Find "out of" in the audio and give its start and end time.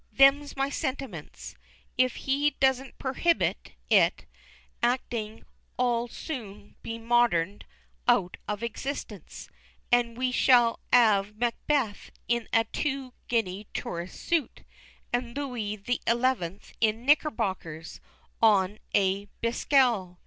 8.07-8.63